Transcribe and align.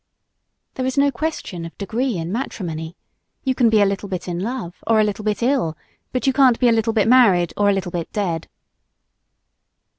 There 0.73 0.85
is 0.87 0.97
no 0.97 1.11
question 1.11 1.63
of 1.63 1.77
degree 1.77 2.17
in 2.17 2.31
matrimony. 2.31 2.97
You 3.43 3.53
can 3.53 3.69
be 3.69 3.81
a 3.81 3.85
little 3.85 4.09
bit 4.09 4.27
in 4.27 4.39
love 4.39 4.77
or 4.87 4.99
a 4.99 5.03
little 5.03 5.23
bit 5.23 5.43
ill; 5.43 5.77
but 6.11 6.25
you 6.25 6.33
can't 6.33 6.59
be 6.59 6.67
a 6.67 6.71
little 6.71 6.91
bit 6.93 7.07
married 7.07 7.53
or 7.55 7.69
a 7.69 7.73
little 7.73 7.91
bit 7.91 8.11
dead. 8.11 8.47